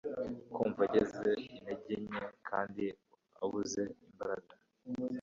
kumva 0.53 0.79
agize 0.87 1.29
intege 1.53 1.93
nke 2.05 2.23
kandi 2.49 2.85
abuze 3.43 3.83
imbaraga 4.07 4.53